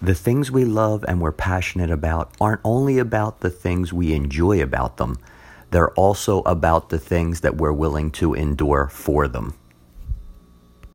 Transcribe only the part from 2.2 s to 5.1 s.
aren't only about the things we enjoy about